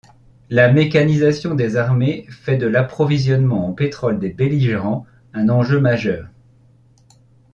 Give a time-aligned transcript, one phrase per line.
[0.49, 6.27] La mécanisation des armées fait de l’approvisionnement en pétrole des belligérants un enjeu majeur.